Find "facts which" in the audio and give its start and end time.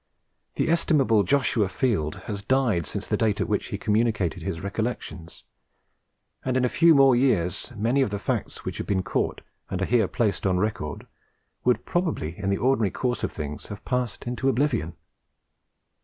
8.17-8.79